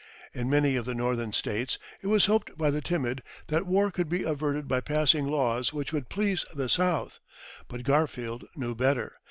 [0.33, 4.09] In many of the Northern States, it was hoped by the timid that war could
[4.09, 7.19] be averted by passing laws which would please the South.
[7.67, 9.17] But Garfield knew better.